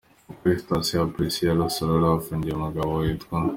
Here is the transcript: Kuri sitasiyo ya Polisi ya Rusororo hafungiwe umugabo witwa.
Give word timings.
Kuri 0.39 0.55
sitasiyo 0.61 0.95
ya 0.99 1.09
Polisi 1.15 1.39
ya 1.47 1.57
Rusororo 1.59 2.05
hafungiwe 2.13 2.55
umugabo 2.57 2.91
witwa. 3.01 3.37